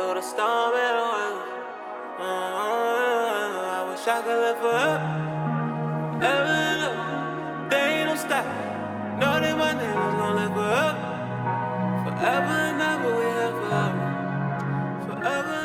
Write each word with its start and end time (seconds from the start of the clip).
through 0.00 0.14
the 0.14 0.22
storm 0.22 0.74
and 0.74 0.96
the 0.96 1.04
weather. 1.12 1.44
Uh, 2.18 2.24
I 3.76 3.84
wish 3.90 4.06
I 4.08 4.22
could 4.24 4.40
live 4.44 4.58
forever. 4.64 5.10
Ever 6.24 6.56
and 6.56 7.72
ain't 7.74 8.08
no 8.08 8.16
stop. 8.16 8.46
Know 9.20 9.34
that 9.44 9.54
my 9.60 9.72
live 10.38 10.52
forever. 10.56 10.96
Forever 12.04 12.56
and 12.68 12.80
ever, 12.80 13.10
we 13.18 13.26
have 13.38 13.56
forever. 13.60 14.00
Forever 15.06 15.60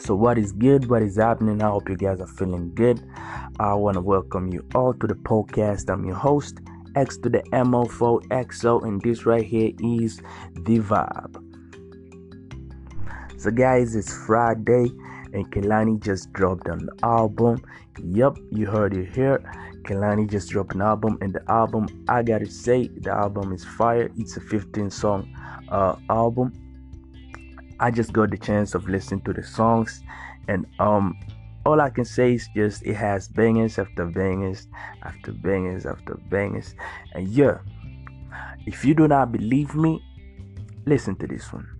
So, 0.00 0.14
what 0.14 0.36
is 0.38 0.52
good? 0.52 0.90
What 0.90 1.02
is 1.02 1.16
happening? 1.16 1.62
I 1.62 1.70
hope 1.70 1.88
you 1.88 1.96
guys 1.96 2.20
are 2.20 2.26
feeling 2.26 2.74
good. 2.74 3.02
I 3.60 3.74
want 3.74 3.94
to 3.94 4.00
welcome 4.00 4.52
you 4.52 4.64
all 4.74 4.94
to 4.94 5.06
the 5.06 5.14
podcast. 5.14 5.90
I'm 5.90 6.04
your 6.04 6.14
host, 6.14 6.58
X 6.94 7.18
to 7.18 7.28
the 7.28 7.42
MO4 7.52 8.26
XO, 8.28 8.84
and 8.84 9.00
this 9.02 9.26
right 9.26 9.44
here 9.44 9.72
is 9.80 10.18
The 10.54 10.78
Vibe. 10.78 11.42
So, 13.40 13.50
guys, 13.50 13.96
it's 13.96 14.14
Friday, 14.26 14.90
and 15.32 15.50
Kehlani 15.50 16.00
just 16.02 16.32
dropped 16.32 16.68
an 16.68 16.88
album. 17.02 17.60
Yep, 18.02 18.38
you 18.52 18.66
heard 18.66 18.96
it 18.96 19.14
here. 19.14 19.38
Kehlani 19.82 20.30
just 20.30 20.50
dropped 20.50 20.74
an 20.74 20.82
album, 20.82 21.18
and 21.20 21.32
the 21.32 21.42
album, 21.50 21.88
I 22.08 22.22
gotta 22.22 22.48
say, 22.48 22.88
the 22.88 23.10
album 23.10 23.52
is 23.52 23.64
fire. 23.64 24.10
It's 24.16 24.36
a 24.36 24.40
15 24.40 24.90
song 24.90 25.34
uh, 25.68 25.96
album 26.08 26.52
I 27.80 27.90
just 27.90 28.12
got 28.12 28.30
the 28.30 28.38
chance 28.38 28.74
of 28.74 28.88
listening 28.88 29.20
to 29.22 29.32
the 29.32 29.42
songs, 29.42 30.02
and 30.48 30.66
um, 30.80 31.16
all 31.68 31.82
I 31.82 31.90
can 31.90 32.06
say 32.06 32.32
is 32.32 32.48
just 32.56 32.80
it 32.86 32.94
has 32.94 33.28
bangers 33.28 33.78
after 33.78 34.06
bangers 34.06 34.68
after 35.02 35.32
bangers 35.32 35.84
after 35.84 36.14
bangers, 36.30 36.74
and 37.12 37.28
yeah, 37.28 37.58
if 38.64 38.86
you 38.86 38.94
do 38.94 39.06
not 39.06 39.32
believe 39.32 39.74
me, 39.74 40.02
listen 40.86 41.14
to 41.16 41.26
this 41.26 41.52
one. 41.52 41.77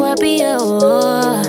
Scorpio. 0.00 0.56
Oh. 0.80 1.42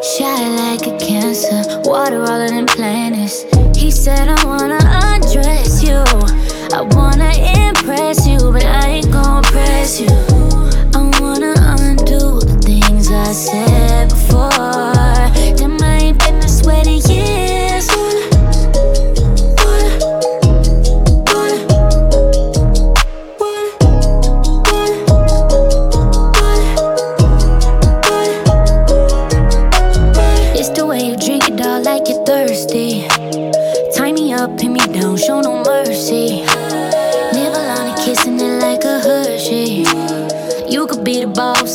Shy 0.00 0.48
like 0.54 0.86
a 0.86 0.96
Cancer. 0.98 1.80
Water 1.82 2.20
all 2.20 2.48
than 2.48 2.64
planets. 2.64 3.42
He 3.76 3.90
said, 3.90 4.28
I 4.28 4.45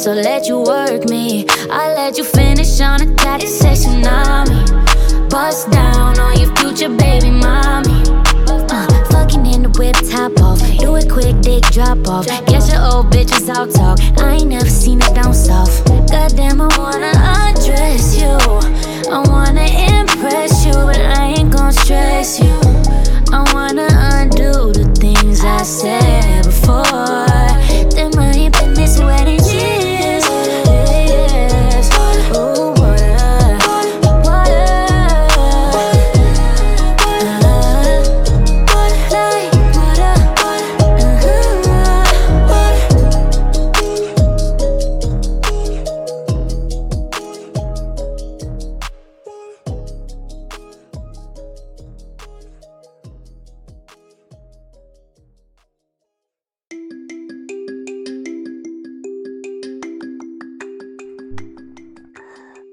so 0.01 0.13
let 0.13 0.47
you 0.47 0.57
work 0.57 1.07
me. 1.09 1.45
I 1.69 1.93
let 1.93 2.17
you 2.17 2.23
finish 2.23 2.81
on 2.81 3.03
a 3.03 3.13
tatted 3.13 3.47
session 3.47 4.03
on 4.07 4.49
me. 4.49 4.65
Bust 5.29 5.69
down 5.69 6.17
on 6.17 6.39
your 6.39 6.55
future 6.55 6.89
baby 6.89 7.29
mommy. 7.29 8.01
Uh, 8.49 8.87
fucking 9.11 9.45
in 9.45 9.61
the 9.61 9.69
whip 9.77 9.95
top 10.09 10.33
off. 10.41 10.57
Do 10.79 10.95
it 10.95 11.07
quick, 11.07 11.39
dick 11.41 11.61
drop 11.71 12.07
off. 12.07 12.25
Guess 12.47 12.73
your 12.73 12.81
old 12.81 13.11
bitches 13.13 13.47
out 13.47 13.69
talk. 13.69 13.99
I 14.19 14.37
ain't 14.37 14.47
never 14.47 14.69
seen 14.69 15.01
it 15.03 15.13
down 15.13 15.35
south. 15.35 15.85
Goddamn, 16.09 16.61
I 16.61 16.69
wanna 16.79 17.13
undress 17.45 18.19
you. 18.19 18.33
I 19.07 19.21
wanna 19.29 19.67
impress 19.99 20.65
you, 20.65 20.73
but 20.73 20.99
I 20.99 21.35
ain't 21.37 21.53
gon' 21.53 21.73
stress 21.73 22.39
you. 22.39 22.57
I 23.31 23.45
wanna 23.53 23.87
undo 24.17 24.73
the 24.73 24.91
things 24.99 25.45
I 25.45 25.61
said 25.61 26.45
before. 26.45 27.20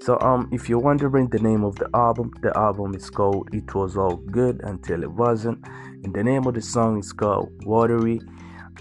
So 0.08 0.16
um 0.22 0.48
if 0.52 0.70
you're 0.70 0.78
wondering 0.78 1.28
the 1.28 1.38
name 1.38 1.62
of 1.64 1.74
the 1.74 1.86
album, 1.92 2.32
the 2.40 2.56
album 2.56 2.94
is 2.94 3.10
called 3.10 3.50
It 3.52 3.74
Was 3.74 3.94
All 3.94 4.16
Good 4.16 4.62
Until 4.64 5.02
It 5.02 5.12
Wasn't. 5.12 5.62
And 6.02 6.14
the 6.14 6.24
name 6.24 6.46
of 6.46 6.54
the 6.54 6.62
song 6.62 7.00
is 7.00 7.12
called 7.12 7.52
Watery. 7.66 8.22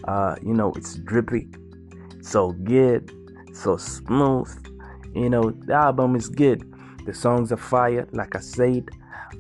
Uh, 0.06 0.38
you 0.42 0.54
know, 0.54 0.72
it's 0.78 0.96
drippy, 1.00 1.50
so 2.22 2.54
good, 2.64 3.12
so 3.52 3.76
smooth. 3.76 4.48
You 5.14 5.30
know, 5.30 5.52
the 5.52 5.74
album 5.74 6.16
is 6.16 6.30
good. 6.30 6.64
The 7.06 7.14
songs 7.14 7.52
are 7.52 7.58
fire, 7.58 8.08
like 8.14 8.34
I 8.38 8.40
said. 8.40 8.88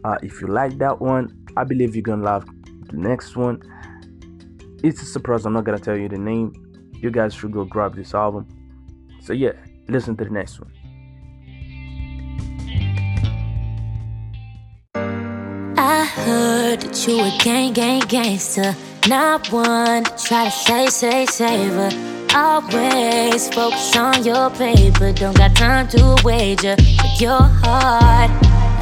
Uh, 0.03 0.17
if 0.21 0.41
you 0.41 0.47
like 0.47 0.77
that 0.79 0.99
one, 0.99 1.45
I 1.55 1.63
believe 1.63 1.95
you're 1.95 2.03
gonna 2.03 2.21
love 2.21 2.45
the 2.91 2.97
next 2.97 3.37
one. 3.37 3.61
It's 4.83 5.01
a 5.01 5.05
surprise, 5.05 5.45
I'm 5.45 5.53
not 5.53 5.63
gonna 5.63 5.79
tell 5.79 5.95
you 5.95 6.09
the 6.09 6.17
name. 6.17 6.51
You 6.95 7.11
guys 7.11 7.33
should 7.33 7.53
go 7.53 7.63
grab 7.63 7.95
this 7.95 8.13
album. 8.13 8.45
So 9.21 9.31
yeah, 9.31 9.53
listen 9.87 10.17
to 10.17 10.25
the 10.25 10.31
next 10.31 10.59
one. 10.59 10.73
Heard 16.77 16.89
that 16.89 17.07
you 17.07 17.19
a 17.21 17.37
gang, 17.43 17.73
gang, 17.73 18.01
gangster. 18.07 18.75
Not 19.07 19.51
one 19.51 20.03
to 20.03 20.23
try 20.23 20.45
to 20.45 20.51
say, 20.51 20.87
say, 20.87 21.25
savor. 21.25 21.89
Always 22.35 23.49
focus 23.49 23.95
on 23.95 24.23
your 24.23 24.49
paper. 24.51 25.11
Don't 25.13 25.37
got 25.37 25.55
time 25.55 25.87
to 25.89 26.15
wager 26.23 26.75
with 26.77 27.21
your 27.21 27.41
heart. 27.41 28.31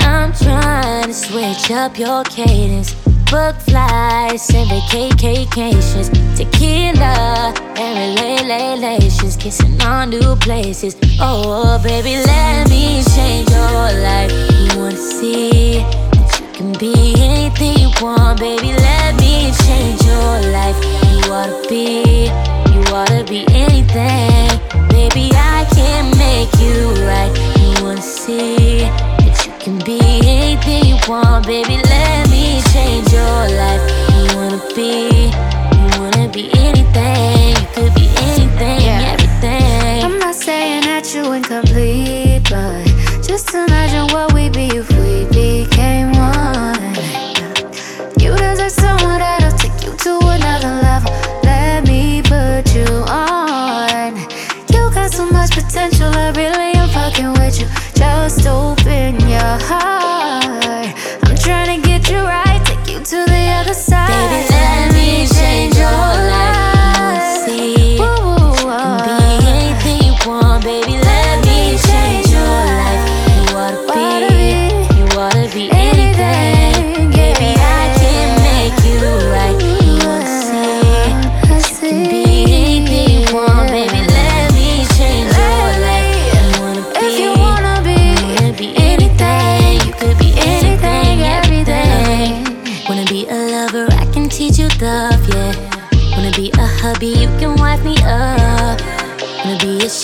I'm 0.01 0.33
trying 0.33 1.07
to 1.07 1.13
switch 1.13 1.71
up 1.71 1.97
your 1.97 2.23
cadence. 2.23 2.93
Book 3.31 3.55
flights 3.57 4.53
and 4.53 4.69
vacations. 4.69 6.09
Tequila 6.37 7.53
and 7.77 8.19
relations. 8.19 9.37
Kissing 9.37 9.81
on 9.81 10.09
new 10.09 10.35
places. 10.37 10.95
Oh, 11.19 11.79
baby, 11.83 12.17
let 12.25 12.69
me 12.69 13.03
change 13.15 13.49
your 13.49 13.91
life. 14.01 14.31
You 14.31 14.79
wanna 14.79 14.97
see? 14.97 16.04
Can 16.55 16.71
be 16.79 17.13
anything 17.17 17.77
you 17.79 17.91
want, 18.01 18.39
baby. 18.39 18.71
Let 18.71 19.15
me 19.19 19.51
change 19.67 20.01
your 20.03 20.39
life. 20.55 20.77
You 21.11 21.33
oughta 21.33 21.65
be, 21.67 22.27
you 22.71 22.81
oughta 22.95 23.25
be 23.27 23.45
anything, 23.49 24.47
baby. 24.87 25.31
I 25.35 25.67
can 25.75 26.17
make 26.17 26.51
you 26.63 26.95
right. 27.03 27.31
You 27.59 27.83
wanna 27.83 28.01
see 28.01 28.87
that 29.19 29.35
you 29.45 29.51
can 29.59 29.79
be 29.83 29.99
anything 30.23 30.85
you 30.85 30.97
want, 31.09 31.45
baby. 31.45 31.75
Let 31.75 32.29
me 32.29 32.61
change 32.71 33.11
your 33.11 33.41
life. 33.59 33.83
You 34.15 34.37
wanna 34.37 34.61
be, 34.73 35.27
you 35.75 35.87
wanna 35.99 36.29
be 36.29 36.49
anything. 36.53 37.55
You 37.59 37.67
could 37.75 37.93
be 37.95 38.04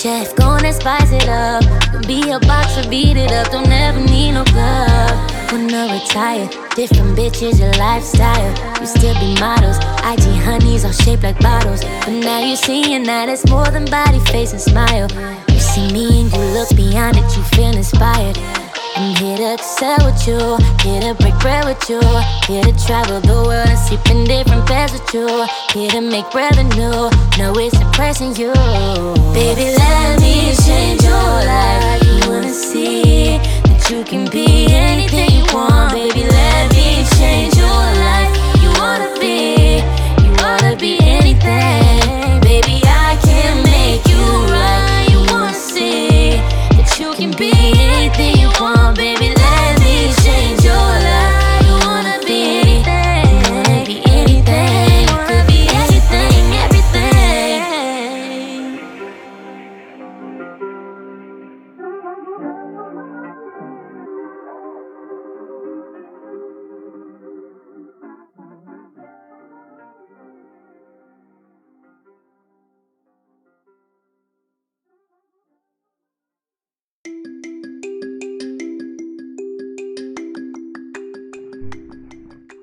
chef, 0.02 0.34
gonna 0.34 0.72
spice 0.72 1.12
it 1.12 1.28
up. 1.28 1.62
Be 2.08 2.30
a 2.32 2.40
boxer, 2.40 2.88
beat 2.90 3.16
it 3.16 3.30
up, 3.30 3.52
don't 3.52 3.70
ever 3.70 4.00
need 4.00 4.32
no 4.32 4.42
glove. 4.44 5.52
Wanna 5.52 5.92
retire, 5.92 6.48
different 6.74 7.16
bitches, 7.16 7.60
your 7.60 7.72
lifestyle. 7.74 8.50
You 8.80 8.86
still 8.86 9.14
be 9.20 9.38
models, 9.38 9.78
IG 10.02 10.26
honeys 10.42 10.84
all 10.84 10.90
shaped 10.90 11.22
like 11.22 11.38
bottles. 11.38 11.84
But 11.84 12.14
now 12.28 12.40
you're 12.40 12.56
seeing 12.56 13.04
that 13.04 13.28
it's 13.28 13.48
more 13.48 13.70
than 13.70 13.84
body, 13.84 14.18
face, 14.32 14.50
and 14.52 14.60
smile. 14.60 15.08
You 15.48 15.60
see 15.60 15.92
me 15.92 16.22
and 16.22 16.32
you 16.32 16.44
look 16.56 16.70
beyond 16.74 17.18
it, 17.18 17.36
you 17.36 17.42
feel 17.54 17.76
inspired. 17.76 18.36
I'm 19.02 19.16
here 19.16 19.36
to 19.36 19.54
excel 19.54 19.98
with 20.06 20.28
you, 20.28 20.38
here 20.84 21.00
to 21.00 21.14
break 21.20 21.36
bread 21.40 21.64
with 21.64 21.90
you, 21.90 21.98
here 22.46 22.62
to 22.62 22.86
travel 22.86 23.20
the 23.20 23.34
world 23.34 23.66
and 23.66 23.76
sleep 23.76 23.98
in 24.08 24.22
different 24.22 24.64
beds 24.68 24.92
with 24.92 25.12
you, 25.12 25.26
here 25.72 25.90
to 25.90 26.00
make 26.00 26.32
revenue. 26.32 27.10
No, 27.36 27.52
it's 27.58 27.74
impressing 27.80 28.36
you. 28.36 28.52
Baby, 29.34 29.74
let 29.74 30.20
me 30.20 30.54
change 30.54 31.02
your 31.02 31.18
life. 31.18 32.00
You 32.04 32.30
wanna 32.30 32.54
see 32.54 33.38
that 33.66 33.90
you 33.90 34.04
can 34.04 34.30
be 34.30 34.66
anything 34.70 35.32
you 35.32 35.44
want. 35.52 35.92
Baby, 35.92 36.22
let 36.22 36.70
me 36.70 37.02
change 37.18 37.56
your 37.56 37.82
life. 38.06 38.30
You 38.62 38.70
wanna 38.78 39.10
be, 39.18 39.82
you 40.22 40.30
wanna 40.38 40.76
be 40.76 41.00
anything. 41.02 42.38
Baby, 42.40 42.78
I 42.86 43.18
can 43.20 43.64
make 43.66 44.06
you. 44.06 44.22
You 45.10 45.18
wanna 45.32 45.54
see 45.54 46.38
that 46.78 46.96
you 47.00 47.12
can 47.14 47.32
be 47.36 47.61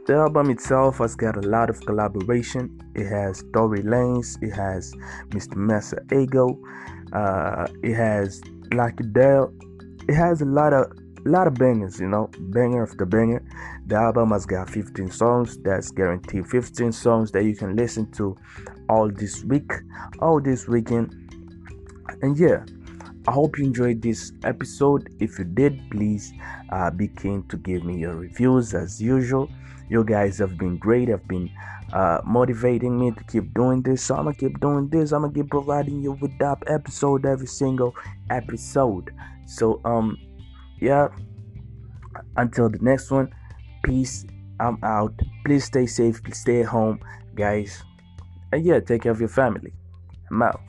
The 0.10 0.16
album 0.16 0.50
itself 0.50 0.98
has 0.98 1.14
got 1.14 1.38
a 1.38 1.48
lot 1.48 1.70
of 1.70 1.82
collaboration. 1.82 2.82
It 2.96 3.06
has 3.06 3.44
Tory 3.54 3.84
Lanez, 3.84 4.42
it 4.42 4.50
has 4.50 4.92
Mr. 5.28 5.56
Mesa 5.56 6.02
Ego, 6.12 6.60
uh, 7.14 7.68
it 7.84 7.94
has 7.94 8.42
Lucky 8.74 9.04
Daye. 9.04 9.46
It 10.08 10.16
has 10.16 10.42
a 10.42 10.46
lot 10.46 10.74
of 10.74 10.92
lot 11.26 11.46
of 11.46 11.54
bangers, 11.54 12.00
you 12.00 12.08
know, 12.08 12.28
banger 12.40 12.82
after 12.82 13.06
banger. 13.06 13.46
The 13.86 13.98
album 13.98 14.32
has 14.32 14.48
got 14.48 14.68
15 14.72 15.12
songs. 15.12 15.60
That's 15.60 15.92
guaranteed 15.92 16.48
15 16.48 16.92
songs 16.92 17.32
that 17.34 17.44
you 17.44 17.56
can 17.56 17.76
listen 17.76 18.10
to 18.14 18.36
all 18.90 19.12
this 19.12 19.44
week, 19.44 19.72
all 20.22 20.42
this 20.42 20.68
weekend. 20.68 21.14
And 22.24 22.36
yeah, 22.36 22.66
I 23.28 23.32
hope 23.32 23.58
you 23.58 23.66
enjoyed 23.66 24.02
this 24.02 24.32
episode. 24.44 25.10
If 25.20 25.38
you 25.38 25.46
did, 25.46 25.80
please 25.92 26.34
uh, 26.72 26.90
be 26.92 27.08
keen 27.08 27.44
to 27.50 27.58
give 27.58 27.84
me 27.84 27.98
your 27.98 28.16
reviews 28.16 28.74
as 28.74 29.02
usual. 29.02 29.50
You 29.90 30.04
guys 30.04 30.38
have 30.38 30.58
been 30.58 30.78
great, 30.78 31.10
have 31.10 31.28
been 31.28 31.50
uh, 31.94 32.22
motivating 32.26 33.00
me 33.00 33.12
to 33.12 33.24
keep 33.26 33.54
doing 33.54 33.82
this. 33.82 34.04
So 34.04 34.16
I'm 34.16 34.26
gonna 34.26 34.36
keep 34.36 34.60
doing 34.60 34.90
this. 34.90 35.12
I'm 35.12 35.22
gonna 35.22 35.34
keep 35.34 35.50
providing 35.50 36.02
you 36.02 36.14
with 36.14 36.38
that 36.40 36.64
episode 36.68 37.26
every 37.26 37.48
single 37.48 37.96
episode. 38.30 39.12
So 39.46 39.82
um, 39.86 40.18
yeah. 40.80 41.10
Until 42.38 42.70
the 42.70 42.80
next 42.80 43.12
one, 43.12 43.34
peace. 43.84 44.26
I'm 44.60 44.78
out. 44.84 45.14
Please 45.46 45.66
stay 45.66 45.86
safe. 45.86 46.22
Stay 46.34 46.64
home, 46.64 47.00
guys. 47.36 47.84
And 48.52 48.66
yeah, 48.66 48.80
take 48.80 49.04
care 49.04 49.12
of 49.12 49.20
your 49.20 49.30
family. 49.30 49.74
I'm 50.30 50.42
out. 50.42 50.62